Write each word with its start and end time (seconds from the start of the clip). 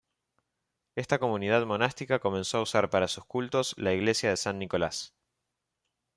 Esta 0.95 1.19
comunidad 1.19 1.63
monástica 1.67 2.17
comenzó 2.17 2.57
a 2.57 2.61
usar 2.63 2.89
para 2.89 3.07
sus 3.07 3.23
cultos 3.23 3.75
la 3.77 3.93
iglesia 3.93 4.31
de 4.31 4.37
San 4.37 4.57
Nicolás. 4.57 5.13